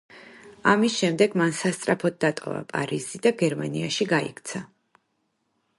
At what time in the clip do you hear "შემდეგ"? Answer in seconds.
1.01-1.35